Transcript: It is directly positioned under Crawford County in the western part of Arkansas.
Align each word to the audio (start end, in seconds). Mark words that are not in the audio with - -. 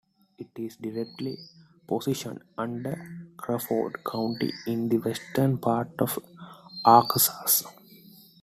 It 0.39 0.47
is 0.55 0.77
directly 0.77 1.37
positioned 1.87 2.41
under 2.57 3.19
Crawford 3.37 4.03
County 4.03 4.51
in 4.65 4.89
the 4.89 4.97
western 4.97 5.59
part 5.59 5.91
of 5.99 6.17
Arkansas. 6.83 7.67